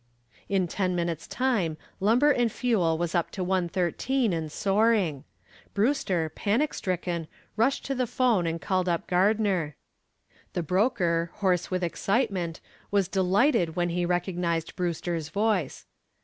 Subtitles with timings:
[0.49, 5.25] In ten minutes' time Lumber and Fuel was up to 113 and soaring.
[5.75, 9.75] Brewster, panic stricken, rushed to the telephone and called up Gardner.
[10.53, 15.85] The broker, hoarse with excitement, was delighted when he recognized Brewster's voice.